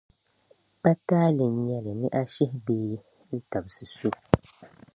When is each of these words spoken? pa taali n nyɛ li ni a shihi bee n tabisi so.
pa 0.81 0.91
taali 1.07 1.45
n 1.49 1.55
nyɛ 1.65 1.77
li 1.85 1.93
ni 1.99 2.07
a 2.19 2.23
shihi 2.33 2.57
bee 2.65 2.93
n 3.33 3.37
tabisi 3.49 3.85
so. 3.97 4.09